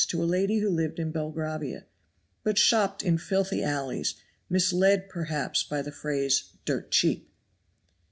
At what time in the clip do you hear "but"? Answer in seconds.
2.43-2.57